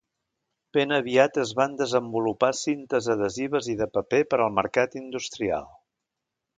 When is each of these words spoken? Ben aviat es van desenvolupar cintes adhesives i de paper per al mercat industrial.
Ben 0.77 0.95
aviat 0.95 1.37
es 1.43 1.51
van 1.59 1.75
desenvolupar 1.83 2.51
cintes 2.61 3.11
adhesives 3.17 3.71
i 3.75 3.79
de 3.85 3.91
paper 4.01 4.25
per 4.35 4.43
al 4.49 4.59
mercat 4.61 5.01
industrial. 5.07 5.75